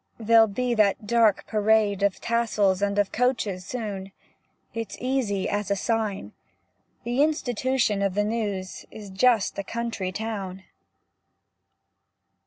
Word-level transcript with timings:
There'll 0.19 0.47
be 0.47 0.73
that 0.73 1.05
dark 1.05 1.45
parade 1.45 2.01
Of 2.01 2.19
tassels 2.19 2.81
and 2.81 2.97
of 2.97 3.11
coaches 3.11 3.63
soon; 3.65 4.11
It's 4.73 4.97
easy 4.99 5.47
as 5.47 5.69
a 5.69 5.75
sign, 5.75 6.33
The 7.03 7.21
intuition 7.21 8.01
of 8.01 8.15
the 8.15 8.23
news 8.25 8.83
In 8.89 9.15
just 9.15 9.59
a 9.59 9.63
country 9.63 10.11
town. 10.11 10.63